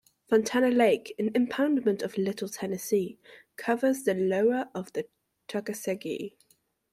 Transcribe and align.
Fontana 0.27 0.71
Lake, 0.71 1.13
an 1.19 1.29
impoundment 1.33 2.01
of 2.01 2.13
the 2.13 2.21
Little 2.23 2.49
Tennessee, 2.49 3.19
covers 3.55 4.01
the 4.01 4.15
lower 4.15 4.71
of 4.73 4.91
the 4.93 5.05
Tuckasegee. 5.47 6.37